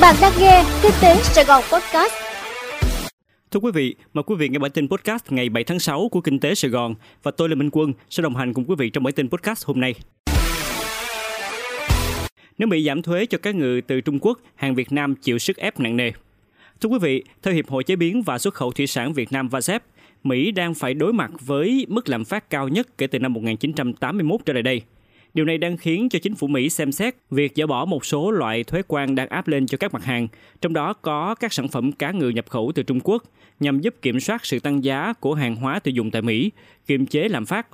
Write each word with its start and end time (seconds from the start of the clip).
Bạn 0.00 0.16
đang 0.20 0.32
nghe 0.40 0.64
Kinh 0.82 0.92
tế 1.02 1.16
Sài 1.22 1.44
Gòn 1.44 1.62
Podcast. 1.72 2.12
Thưa 3.50 3.60
quý 3.60 3.70
vị, 3.74 3.94
mời 4.14 4.22
quý 4.22 4.34
vị 4.38 4.48
nghe 4.48 4.58
bản 4.58 4.70
tin 4.70 4.88
podcast 4.88 5.24
ngày 5.30 5.48
7 5.48 5.64
tháng 5.64 5.78
6 5.78 6.08
của 6.08 6.20
Kinh 6.20 6.40
tế 6.40 6.54
Sài 6.54 6.70
Gòn 6.70 6.94
và 7.22 7.30
tôi 7.30 7.48
là 7.48 7.54
Minh 7.54 7.70
Quân 7.72 7.92
sẽ 8.10 8.22
đồng 8.22 8.36
hành 8.36 8.54
cùng 8.54 8.64
quý 8.64 8.74
vị 8.78 8.90
trong 8.90 9.04
bản 9.04 9.14
tin 9.14 9.28
podcast 9.28 9.66
hôm 9.66 9.80
nay. 9.80 9.94
Nếu 12.58 12.68
Mỹ 12.68 12.84
giảm 12.84 13.02
thuế 13.02 13.26
cho 13.26 13.38
các 13.38 13.54
ngự 13.54 13.80
từ 13.86 14.00
Trung 14.00 14.18
Quốc, 14.20 14.38
hàng 14.54 14.74
Việt 14.74 14.92
Nam 14.92 15.14
chịu 15.14 15.38
sức 15.38 15.56
ép 15.56 15.80
nặng 15.80 15.96
nề. 15.96 16.12
Thưa 16.80 16.88
quý 16.88 16.98
vị, 16.98 17.24
theo 17.42 17.54
Hiệp 17.54 17.68
hội 17.68 17.84
Chế 17.84 17.96
biến 17.96 18.22
và 18.22 18.38
Xuất 18.38 18.54
khẩu 18.54 18.72
Thủy 18.72 18.86
sản 18.86 19.12
Việt 19.12 19.32
Nam 19.32 19.48
VASEP, 19.48 19.82
Mỹ 20.24 20.50
đang 20.50 20.74
phải 20.74 20.94
đối 20.94 21.12
mặt 21.12 21.30
với 21.40 21.86
mức 21.88 22.08
lạm 22.08 22.24
phát 22.24 22.50
cao 22.50 22.68
nhất 22.68 22.98
kể 22.98 23.06
từ 23.06 23.18
năm 23.18 23.32
1981 23.32 24.40
trở 24.46 24.52
lại 24.52 24.62
đây. 24.62 24.82
Điều 25.34 25.44
này 25.44 25.58
đang 25.58 25.76
khiến 25.76 26.08
cho 26.08 26.18
chính 26.18 26.34
phủ 26.34 26.46
Mỹ 26.46 26.70
xem 26.70 26.92
xét 26.92 27.14
việc 27.30 27.52
dỡ 27.54 27.66
bỏ 27.66 27.84
một 27.84 28.04
số 28.04 28.30
loại 28.30 28.64
thuế 28.64 28.82
quan 28.88 29.14
đang 29.14 29.28
áp 29.28 29.48
lên 29.48 29.66
cho 29.66 29.78
các 29.78 29.94
mặt 29.94 30.04
hàng, 30.04 30.28
trong 30.60 30.72
đó 30.72 30.92
có 30.92 31.34
các 31.34 31.52
sản 31.52 31.68
phẩm 31.68 31.92
cá 31.92 32.10
ngừ 32.10 32.28
nhập 32.28 32.46
khẩu 32.48 32.72
từ 32.74 32.82
Trung 32.82 33.00
Quốc, 33.04 33.24
nhằm 33.60 33.80
giúp 33.80 33.94
kiểm 34.02 34.20
soát 34.20 34.46
sự 34.46 34.58
tăng 34.58 34.84
giá 34.84 35.12
của 35.12 35.34
hàng 35.34 35.56
hóa 35.56 35.78
tiêu 35.78 35.92
dùng 35.92 36.10
tại 36.10 36.22
Mỹ, 36.22 36.50
kiềm 36.86 37.06
chế 37.06 37.28
lạm 37.28 37.46
phát. 37.46 37.66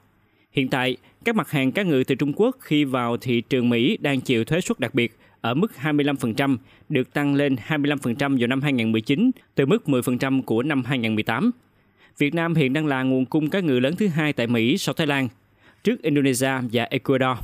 Hiện 0.53 0.69
tại, 0.69 0.97
các 1.25 1.37
mặt 1.37 1.51
hàng 1.51 1.73
cá 1.73 1.83
ngừ 1.83 2.05
từ 2.07 2.15
Trung 2.15 2.33
Quốc 2.37 2.57
khi 2.61 2.85
vào 2.85 3.17
thị 3.17 3.41
trường 3.41 3.69
Mỹ 3.69 3.97
đang 4.01 4.21
chịu 4.21 4.45
thuế 4.45 4.61
suất 4.61 4.81
đặc 4.81 4.95
biệt 4.95 5.13
ở 5.41 5.55
mức 5.55 5.73
25%, 5.83 6.57
được 6.89 7.13
tăng 7.13 7.35
lên 7.35 7.57
25% 7.69 8.39
vào 8.39 8.47
năm 8.47 8.63
2019 8.63 9.31
từ 9.55 9.67
mức 9.67 9.83
10% 9.87 10.43
của 10.43 10.63
năm 10.63 10.85
2018. 10.85 11.51
Việt 12.19 12.35
Nam 12.35 12.55
hiện 12.55 12.73
đang 12.73 12.87
là 12.87 13.03
nguồn 13.03 13.25
cung 13.25 13.51
cá 13.51 13.61
ngừ 13.61 13.79
lớn 13.79 13.97
thứ 13.97 14.09
hai 14.09 14.33
tại 14.33 14.47
Mỹ 14.47 14.79
sau 14.79 14.95
Thái 14.95 15.07
Lan, 15.07 15.29
trước 15.87 16.03
Indonesia 16.03 16.51
và 16.73 16.85
Ecuador. 16.91 17.39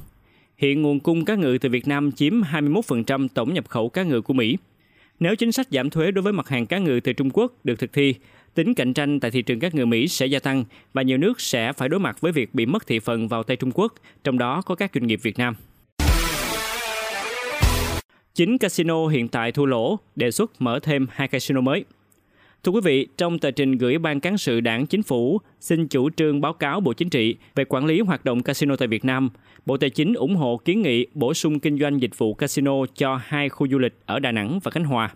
Hiện 0.57 0.83
nguồn 0.83 1.01
cung 1.01 1.25
cá 1.25 1.35
ngừ 1.35 1.59
từ 1.61 1.69
Việt 1.69 1.89
Nam 1.89 2.13
chiếm 2.13 2.41
21% 2.41 3.29
tổng 3.35 3.55
nhập 3.55 3.69
khẩu 3.69 3.89
cá 3.89 4.03
ngừ 4.03 4.21
của 4.21 4.35
Mỹ. 4.35 4.57
Nếu 5.21 5.37
chính 5.37 5.53
sách 5.53 5.67
giảm 5.71 5.91
thuế 5.91 6.11
đối 6.11 6.23
với 6.23 6.33
mặt 6.33 6.49
hàng 6.49 6.67
cá 6.67 6.79
ngừ 6.79 7.01
từ 7.05 7.13
Trung 7.13 7.31
Quốc 7.33 7.53
được 7.65 7.79
thực 7.79 7.93
thi, 7.93 8.15
tính 8.55 8.75
cạnh 8.75 8.95
tranh 8.95 9.21
tại 9.21 9.31
thị 9.31 9.43
trường 9.43 9.61
cá 9.61 9.69
ngừ 9.73 9.87
Mỹ 9.87 10.09
sẽ 10.09 10.27
gia 10.27 10.39
tăng 10.39 10.65
và 10.93 11.03
nhiều 11.03 11.19
nước 11.19 11.41
sẽ 11.41 11.73
phải 11.73 11.89
đối 11.89 12.01
mặt 12.01 12.21
với 12.21 12.33
việc 12.33 12.55
bị 12.55 12.67
mất 12.67 12.87
thị 12.87 12.99
phần 12.99 13.29
vào 13.29 13.43
tay 13.43 13.57
Trung 13.57 13.71
Quốc, 13.75 13.95
trong 14.25 14.39
đó 14.39 14.63
có 14.63 14.75
các 14.75 14.91
doanh 14.95 15.07
nghiệp 15.07 15.21
Việt 15.23 15.39
Nam. 15.39 15.55
Chính 18.35 18.59
casino 18.59 19.07
hiện 19.07 19.29
tại 19.29 19.53
thua 19.53 19.67
lỗ, 19.67 19.99
đề 20.17 20.31
xuất 20.31 20.53
mở 20.59 20.79
thêm 20.83 21.07
hai 21.11 21.29
casino 21.29 21.61
mới. 21.61 21.85
Thưa 22.65 22.73
quý 22.73 22.81
vị, 22.85 23.07
trong 23.17 23.39
tờ 23.39 23.51
trình 23.51 23.79
gửi 23.79 23.99
Ban 23.99 24.21
Cán 24.21 24.39
sự 24.39 24.61
Đảng 24.61 24.87
Chính 24.87 25.03
phủ 25.03 25.41
xin 25.61 25.89
chủ 25.89 26.11
trương 26.11 26.41
báo 26.41 26.53
cáo 26.53 26.81
Bộ 26.81 26.93
Chính 26.93 27.11
trị 27.11 27.37
về 27.55 27.65
quản 27.69 27.87
lý 27.87 28.01
hoạt 28.01 28.25
động 28.25 28.43
casino 28.43 28.77
tại 28.77 28.89
Việt 28.89 29.05
Nam, 29.05 29.31
Bộ 29.67 29.77
Tài 29.77 29.91
chính 29.91 30.15
ủng 30.15 30.37
hộ 30.37 30.61
kiến 30.65 30.83
nghị 30.83 31.07
bổ 31.15 31.35
sung 31.35 31.61
kinh 31.61 31.79
doanh 31.79 32.01
dịch 32.01 32.19
vụ 32.19 32.35
casino 32.35 32.73
cho 32.95 33.21
hai 33.25 33.49
khu 33.49 33.69
du 33.69 33.79
lịch 33.79 33.95
ở 34.07 34.19
Đà 34.19 34.33
Nẵng 34.33 34.59
và 34.63 34.71
Khánh 34.71 34.85
Hòa. 34.85 35.15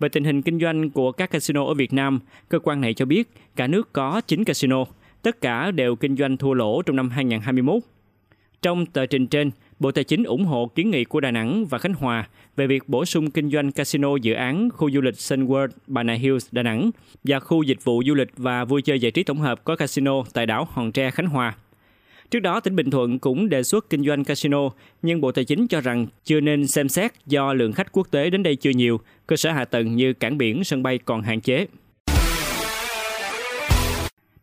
Về 0.00 0.08
tình 0.08 0.24
hình 0.24 0.42
kinh 0.42 0.60
doanh 0.60 0.90
của 0.90 1.12
các 1.12 1.30
casino 1.30 1.64
ở 1.64 1.74
Việt 1.74 1.92
Nam, 1.92 2.20
cơ 2.48 2.58
quan 2.58 2.80
này 2.80 2.94
cho 2.94 3.04
biết 3.04 3.28
cả 3.56 3.66
nước 3.66 3.92
có 3.92 4.20
9 4.26 4.44
casino, 4.44 4.84
tất 5.22 5.40
cả 5.40 5.70
đều 5.70 5.96
kinh 5.96 6.16
doanh 6.16 6.36
thua 6.36 6.54
lỗ 6.54 6.82
trong 6.82 6.96
năm 6.96 7.10
2021. 7.10 7.82
Trong 8.62 8.86
tờ 8.86 9.06
trình 9.06 9.26
trên, 9.26 9.50
Bộ 9.82 9.92
Tài 9.92 10.04
chính 10.04 10.24
ủng 10.24 10.44
hộ 10.44 10.66
kiến 10.74 10.90
nghị 10.90 11.04
của 11.04 11.20
Đà 11.20 11.30
Nẵng 11.30 11.66
và 11.66 11.78
Khánh 11.78 11.94
Hòa 11.94 12.28
về 12.56 12.66
việc 12.66 12.88
bổ 12.88 13.04
sung 13.04 13.30
kinh 13.30 13.50
doanh 13.50 13.72
casino 13.72 14.16
dự 14.16 14.32
án 14.32 14.68
khu 14.70 14.90
du 14.90 15.00
lịch 15.00 15.20
Sun 15.20 15.46
World 15.46 15.68
Bà 15.86 16.02
Hills 16.02 16.46
Đà 16.52 16.62
Nẵng 16.62 16.90
và 17.24 17.40
khu 17.40 17.62
dịch 17.62 17.84
vụ 17.84 18.02
du 18.06 18.14
lịch 18.14 18.28
và 18.36 18.64
vui 18.64 18.82
chơi 18.82 19.00
giải 19.00 19.10
trí 19.10 19.22
tổng 19.22 19.38
hợp 19.38 19.64
có 19.64 19.76
casino 19.76 20.12
tại 20.32 20.46
đảo 20.46 20.68
Hòn 20.70 20.92
Tre 20.92 21.10
Khánh 21.10 21.26
Hòa. 21.26 21.54
Trước 22.30 22.40
đó, 22.40 22.60
tỉnh 22.60 22.76
Bình 22.76 22.90
Thuận 22.90 23.18
cũng 23.18 23.48
đề 23.48 23.62
xuất 23.62 23.90
kinh 23.90 24.04
doanh 24.04 24.24
casino, 24.24 24.70
nhưng 25.02 25.20
Bộ 25.20 25.32
Tài 25.32 25.44
chính 25.44 25.68
cho 25.68 25.80
rằng 25.80 26.06
chưa 26.24 26.40
nên 26.40 26.66
xem 26.66 26.88
xét 26.88 27.12
do 27.26 27.52
lượng 27.52 27.72
khách 27.72 27.92
quốc 27.92 28.10
tế 28.10 28.30
đến 28.30 28.42
đây 28.42 28.56
chưa 28.56 28.70
nhiều, 28.70 29.00
cơ 29.26 29.36
sở 29.36 29.52
hạ 29.52 29.64
tầng 29.64 29.96
như 29.96 30.12
cảng 30.12 30.38
biển, 30.38 30.64
sân 30.64 30.82
bay 30.82 30.98
còn 30.98 31.22
hạn 31.22 31.40
chế. 31.40 31.66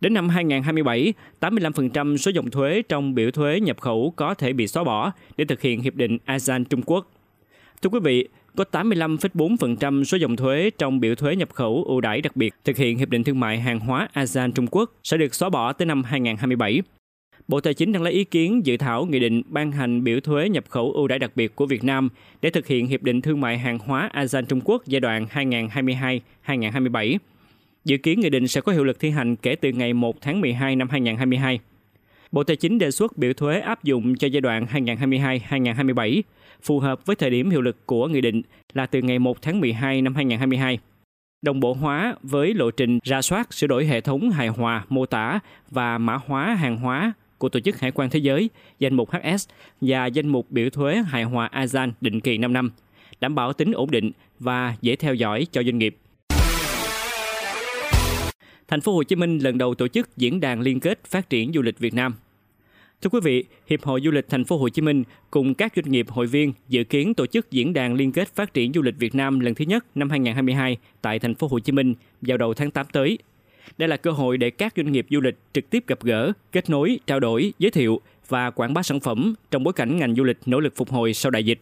Đến 0.02 0.14
năm 0.14 0.30
2027, 0.30 1.14
85% 1.39 2.17
số 2.17 2.32
dòng 2.32 2.49
thuế 2.49 2.82
trong 2.89 3.15
biểu 3.15 3.32
thuế 3.32 3.60
nhập 3.60 3.82
khẩu 3.82 4.14
có 4.15 4.33
thể 4.33 4.54
bị 4.54 4.67
xóa 4.67 4.83
bỏ 4.83 5.11
để 5.37 5.45
thực 5.45 5.61
hiện 5.61 5.82
hiệp 5.82 5.95
định 5.95 6.17
ASEAN 6.26 6.65
Trung 6.65 6.82
Quốc. 6.86 7.11
Thưa 7.82 7.89
quý 7.89 7.99
vị, 8.04 8.27
có 8.55 8.65
85,4% 8.71 10.04
số 10.04 10.17
dòng 10.17 10.36
thuế 10.36 10.70
trong 10.77 10.99
biểu 10.99 11.15
thuế 11.15 11.36
nhập 11.36 11.49
khẩu 11.54 11.83
ưu 11.88 12.02
đãi 12.02 12.21
đặc 12.21 12.36
biệt 12.36 12.54
thực 12.65 12.77
hiện 12.77 12.98
hiệp 12.98 13.09
định 13.09 13.23
thương 13.23 13.39
mại 13.39 13.59
hàng 13.59 13.80
hóa 13.80 14.08
ASEAN 14.14 14.52
Trung 14.52 14.67
Quốc 14.71 14.92
sẽ 15.04 15.17
được 15.17 15.36
xóa 15.36 15.49
bỏ 15.49 15.73
tới 15.73 15.86
năm 15.86 16.04
2027. 16.04 16.82
Bộ 17.48 17.61
Tài 17.61 17.73
chính 17.73 17.92
đang 17.92 18.04
lấy 18.04 18.14
ý 18.14 18.23
kiến 18.23 18.65
dự 18.65 18.77
thảo 18.77 19.05
nghị 19.05 19.20
định 19.20 19.42
ban 19.45 19.71
hành 19.71 20.04
biểu 20.04 20.20
thuế 20.20 20.49
nhập 20.49 20.64
khẩu 20.70 20.93
ưu 20.93 21.08
đãi 21.08 21.20
đặc 21.20 21.32
biệt 21.36 21.55
của 21.55 21.65
Việt 21.65 21.83
Nam 21.83 22.09
để 22.42 22.49
thực 22.49 22.67
hiện 22.67 22.88
hiệp 22.88 23.04
định 23.04 23.21
thương 23.21 23.42
mại 23.42 23.58
hàng 23.58 23.80
hóa 23.80 24.09
ASEAN 24.14 24.45
Trung 24.45 24.61
Quốc 24.64 24.83
giai 24.86 24.99
đoạn 24.99 25.27
2022-2027. 26.45 27.17
Dự 27.85 27.97
kiến 27.97 28.19
nghị 28.19 28.29
định 28.29 28.47
sẽ 28.47 28.61
có 28.61 28.71
hiệu 28.71 28.83
lực 28.83 28.99
thi 28.99 29.09
hành 29.09 29.35
kể 29.35 29.55
từ 29.55 29.71
ngày 29.71 29.93
1 29.93 30.21
tháng 30.21 30.41
12 30.41 30.75
năm 30.75 30.89
2022. 30.89 31.59
Bộ 32.31 32.43
Tài 32.43 32.55
chính 32.55 32.77
đề 32.77 32.91
xuất 32.91 33.17
biểu 33.17 33.33
thuế 33.33 33.59
áp 33.59 33.83
dụng 33.83 34.15
cho 34.15 34.27
giai 34.27 34.41
đoạn 34.41 34.65
2022-2027, 34.65 36.21
phù 36.61 36.79
hợp 36.79 37.05
với 37.05 37.15
thời 37.15 37.29
điểm 37.29 37.49
hiệu 37.49 37.61
lực 37.61 37.85
của 37.85 38.07
nghị 38.07 38.21
định 38.21 38.41
là 38.73 38.85
từ 38.85 39.01
ngày 39.01 39.19
1 39.19 39.41
tháng 39.41 39.59
12 39.59 40.01
năm 40.01 40.15
2022. 40.15 40.79
Đồng 41.41 41.59
bộ 41.59 41.73
hóa 41.73 42.15
với 42.21 42.53
lộ 42.53 42.71
trình 42.71 42.99
ra 43.03 43.21
soát 43.21 43.53
sửa 43.53 43.67
đổi 43.67 43.85
hệ 43.85 44.01
thống 44.01 44.29
hài 44.29 44.47
hòa, 44.47 44.85
mô 44.89 45.05
tả 45.05 45.39
và 45.71 45.97
mã 45.97 46.17
hóa 46.25 46.55
hàng 46.55 46.77
hóa 46.77 47.13
của 47.37 47.49
Tổ 47.49 47.59
chức 47.59 47.79
Hải 47.79 47.91
quan 47.91 48.09
Thế 48.09 48.19
giới, 48.19 48.49
danh 48.79 48.93
mục 48.93 49.09
HS 49.11 49.49
và 49.81 50.05
danh 50.05 50.27
mục 50.27 50.51
biểu 50.51 50.69
thuế 50.69 50.95
hài 51.07 51.23
hòa 51.23 51.45
ASEAN 51.45 51.93
định 52.01 52.19
kỳ 52.19 52.37
5 52.37 52.53
năm, 52.53 52.71
đảm 53.19 53.35
bảo 53.35 53.53
tính 53.53 53.71
ổn 53.71 53.91
định 53.91 54.11
và 54.39 54.75
dễ 54.81 54.95
theo 54.95 55.13
dõi 55.13 55.47
cho 55.51 55.63
doanh 55.63 55.77
nghiệp. 55.77 55.97
Thành 58.69 58.81
phố 58.81 58.93
Hồ 58.93 59.03
Chí 59.03 59.15
Minh 59.15 59.39
lần 59.39 59.57
đầu 59.57 59.75
tổ 59.75 59.87
chức 59.87 60.17
diễn 60.17 60.39
đàn 60.39 60.61
liên 60.61 60.80
kết 60.80 60.99
phát 61.05 61.30
triển 61.30 61.52
du 61.53 61.61
lịch 61.61 61.80
Việt 61.80 61.93
Nam. 61.93 62.13
Thưa 63.02 63.09
quý 63.09 63.19
vị, 63.23 63.45
Hiệp 63.67 63.83
hội 63.83 64.02
Du 64.02 64.11
lịch 64.11 64.30
Thành 64.30 64.45
phố 64.45 64.57
Hồ 64.57 64.69
Chí 64.69 64.81
Minh 64.81 65.03
cùng 65.31 65.53
các 65.53 65.73
doanh 65.75 65.91
nghiệp 65.91 66.05
hội 66.09 66.27
viên 66.27 66.53
dự 66.67 66.83
kiến 66.83 67.13
tổ 67.13 67.25
chức 67.25 67.52
diễn 67.52 67.73
đàn 67.73 67.93
liên 67.93 68.11
kết 68.11 68.35
phát 68.35 68.53
triển 68.53 68.73
du 68.73 68.81
lịch 68.81 68.95
Việt 68.97 69.15
Nam 69.15 69.39
lần 69.39 69.55
thứ 69.55 69.65
nhất 69.65 69.85
năm 69.95 70.09
2022 70.09 70.77
tại 71.02 71.19
Thành 71.19 71.35
phố 71.35 71.47
Hồ 71.47 71.59
Chí 71.59 71.71
Minh 71.71 71.93
vào 72.21 72.37
đầu 72.37 72.53
tháng 72.53 72.71
8 72.71 72.85
tới. 72.91 73.17
Đây 73.77 73.89
là 73.89 73.97
cơ 73.97 74.11
hội 74.11 74.37
để 74.37 74.49
các 74.49 74.73
doanh 74.75 74.91
nghiệp 74.91 75.05
du 75.09 75.21
lịch 75.21 75.35
trực 75.53 75.69
tiếp 75.69 75.83
gặp 75.87 75.99
gỡ, 76.03 76.31
kết 76.52 76.69
nối, 76.69 76.99
trao 77.08 77.19
đổi, 77.19 77.53
giới 77.59 77.71
thiệu 77.71 78.02
và 78.27 78.52
quảng 78.52 78.73
bá 78.73 78.83
sản 78.83 78.99
phẩm 78.99 79.33
trong 79.52 79.63
bối 79.63 79.73
cảnh 79.73 79.97
ngành 79.97 80.15
du 80.15 80.23
lịch 80.23 80.37
nỗ 80.45 80.59
lực 80.59 80.75
phục 80.75 80.89
hồi 80.89 81.13
sau 81.13 81.29
đại 81.29 81.43
dịch. 81.43 81.59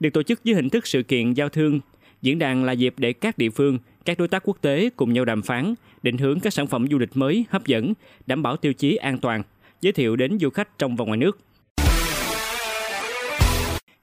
Được 0.00 0.10
tổ 0.12 0.22
chức 0.22 0.44
dưới 0.44 0.54
hình 0.54 0.70
thức 0.70 0.86
sự 0.86 1.02
kiện 1.02 1.32
giao 1.32 1.48
thương, 1.48 1.80
diễn 2.22 2.38
đàn 2.38 2.64
là 2.64 2.72
dịp 2.72 2.94
để 2.96 3.12
các 3.12 3.38
địa 3.38 3.50
phương, 3.50 3.78
các 4.06 4.18
đối 4.18 4.28
tác 4.28 4.42
quốc 4.44 4.58
tế 4.60 4.90
cùng 4.96 5.12
nhau 5.12 5.24
đàm 5.24 5.42
phán, 5.42 5.74
định 6.02 6.18
hướng 6.18 6.40
các 6.40 6.52
sản 6.52 6.66
phẩm 6.66 6.86
du 6.90 6.98
lịch 6.98 7.16
mới 7.16 7.44
hấp 7.50 7.66
dẫn, 7.66 7.92
đảm 8.26 8.42
bảo 8.42 8.56
tiêu 8.56 8.72
chí 8.72 8.96
an 8.96 9.18
toàn, 9.18 9.42
giới 9.80 9.92
thiệu 9.92 10.16
đến 10.16 10.38
du 10.38 10.50
khách 10.50 10.78
trong 10.78 10.96
và 10.96 11.04
ngoài 11.04 11.18
nước. 11.18 11.38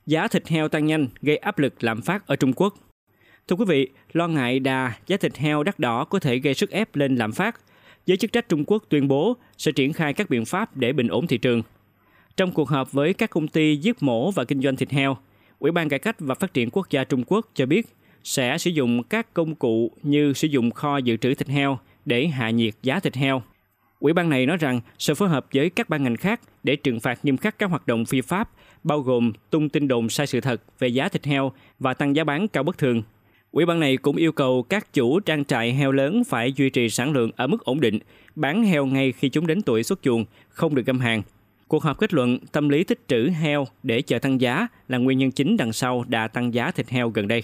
Giá 0.06 0.28
thịt 0.28 0.47
heo 0.47 0.68
tăng 0.68 0.86
nhanh 0.86 1.08
gây 1.22 1.38
áp 1.38 1.59
lực 1.59 1.84
lạm 1.84 2.02
phát 2.02 2.28
ở 2.28 2.36
Trung 2.36 2.53
Quốc. 2.53 2.74
Thưa 3.47 3.56
quý 3.56 3.66
vị, 3.68 3.88
lo 4.13 4.28
ngại 4.28 4.59
đà 4.59 4.94
giá 5.08 5.18
thịt 5.18 5.38
heo 5.38 5.63
đắt 5.63 5.80
đỏ 5.80 6.03
có 6.03 6.19
thể 6.19 6.38
gây 6.38 6.53
sức 6.53 6.72
ép 6.72 6.96
lên 6.96 7.16
lạm 7.16 7.31
phát. 7.31 7.59
Giới 8.06 8.18
chức 8.18 8.31
trách 8.31 8.50
Trung 8.50 8.63
Quốc 8.68 8.84
tuyên 8.90 9.08
bố 9.08 9.38
sẽ 9.58 9.72
triển 9.72 9.94
khai 9.94 10.13
các 10.13 10.30
biện 10.30 10.46
pháp 10.46 10.78
để 10.78 10.94
bình 10.94 11.08
ổn 11.08 11.28
thị 11.28 11.38
trường. 11.38 11.62
Trong 12.38 12.52
cuộc 12.52 12.69
họp 12.69 12.92
với 12.92 13.13
các 13.13 13.30
công 13.30 13.47
ty 13.47 13.75
giết 13.75 14.03
mổ 14.03 14.31
và 14.31 14.46
kinh 14.46 14.62
doanh 14.62 14.75
thịt 14.75 14.92
heo, 14.92 15.18
Ủy 15.59 15.72
ban 15.72 15.90
Cải 15.90 16.00
cách 16.00 16.16
và 16.19 16.36
Phát 16.36 16.53
triển 16.53 16.69
Quốc 16.72 16.90
gia 16.90 17.03
Trung 17.03 17.24
Quốc 17.28 17.50
cho 17.53 17.66
biết 17.66 17.88
sẽ 18.23 18.57
sử 18.57 18.69
dụng 18.69 19.03
các 19.03 19.34
công 19.34 19.56
cụ 19.56 19.91
như 20.03 20.34
sử 20.34 20.47
dụng 20.47 20.72
kho 20.72 20.97
dự 20.97 21.17
trữ 21.17 21.35
thịt 21.35 21.47
heo 21.47 21.79
để 22.06 22.28
hạ 22.28 22.50
nhiệt 22.50 22.73
giá 22.84 23.00
thịt 23.00 23.16
heo. 23.16 23.41
Ủy 24.00 24.13
ban 24.13 24.29
này 24.29 24.45
nói 24.45 24.57
rằng 24.57 24.81
sẽ 25.00 25.13
phối 25.13 25.29
hợp 25.29 25.45
với 25.53 25.69
các 25.69 25.89
ban 25.89 26.03
ngành 26.03 26.17
khác 26.17 26.41
để 26.63 26.75
trừng 26.75 27.00
phạt 27.00 27.25
nghiêm 27.25 27.38
khắc 27.38 27.59
các 27.59 27.69
hoạt 27.69 27.88
động 27.88 28.06
phi 28.06 28.22
pháp, 28.22 28.50
bao 28.83 29.00
gồm 29.00 29.33
tung 29.50 29.69
tin 29.69 29.88
đồn 29.88 30.09
sai 30.09 30.28
sự 30.28 30.41
thật 30.41 30.62
về 30.79 30.88
giá 30.88 31.09
thịt 31.09 31.25
heo 31.25 31.51
và 31.79 31.94
tăng 31.94 32.15
giá 32.15 32.24
bán 32.24 32.48
cao 32.48 32.63
bất 32.63 32.77
thường. 32.77 33.03
Ủy 33.51 33.65
ban 33.65 33.80
này 33.80 33.98
cũng 33.98 34.15
yêu 34.15 34.31
cầu 34.31 34.63
các 34.69 34.94
chủ 34.94 35.19
trang 35.19 35.45
trại 35.45 35.74
heo 35.74 35.92
lớn 35.92 36.24
phải 36.24 36.53
duy 36.53 36.69
trì 36.69 36.89
sản 36.89 37.12
lượng 37.12 37.31
ở 37.36 37.48
mức 37.48 37.65
ổn 37.65 37.80
định, 37.80 38.00
bán 38.36 38.63
heo 38.63 38.86
ngay 38.86 39.12
khi 39.12 39.30
chúng 39.30 39.48
đến 39.48 39.62
tuổi 39.62 39.83
xuất 39.83 40.01
chuồng, 40.01 40.25
không 40.50 40.75
được 40.75 40.86
găm 40.86 41.00
hàng. 41.00 41.21
Cuộc 41.68 41.83
họp 41.83 41.98
kết 41.98 42.13
luận 42.13 42.39
tâm 42.51 42.69
lý 42.69 42.83
tích 42.83 43.00
trữ 43.07 43.30
heo 43.30 43.68
để 43.83 44.01
chờ 44.01 44.19
tăng 44.19 44.42
giá 44.42 44.68
là 44.88 44.98
nguyên 44.98 45.18
nhân 45.18 45.31
chính 45.31 45.57
đằng 45.57 45.74
sau 45.74 46.03
đà 46.07 46.27
tăng 46.27 46.53
giá 46.53 46.71
thịt 46.71 46.89
heo 46.89 47.09
gần 47.09 47.27
đây. 47.27 47.44